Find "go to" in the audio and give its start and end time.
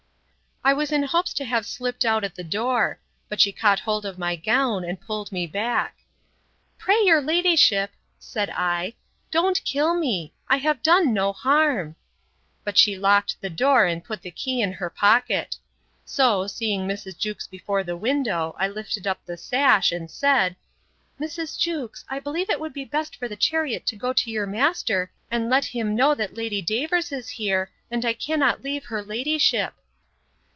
23.95-24.29